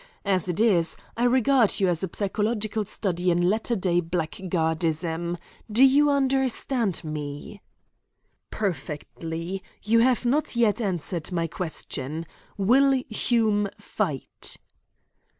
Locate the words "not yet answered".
10.25-11.31